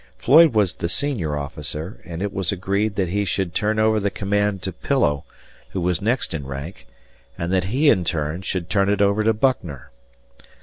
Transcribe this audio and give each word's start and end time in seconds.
Floyd 0.17 0.55
was 0.55 0.73
the 0.73 0.89
senior 0.89 1.37
officer, 1.37 2.01
and 2.05 2.23
it 2.23 2.33
was 2.33 2.51
agreed 2.51 2.95
that 2.95 3.09
he 3.09 3.23
should 3.23 3.53
turn 3.53 3.77
over 3.77 3.99
the 3.99 4.09
command 4.09 4.63
to 4.63 4.73
Pillow, 4.73 5.25
who 5.73 5.79
was 5.79 6.01
next 6.01 6.33
in 6.33 6.43
rank, 6.47 6.87
and 7.37 7.53
that 7.53 7.65
he, 7.65 7.87
in 7.87 8.03
turn, 8.03 8.41
should 8.41 8.67
turn 8.67 8.89
it 8.89 8.99
over 8.99 9.23
to 9.23 9.31
Buckner. 9.31 9.91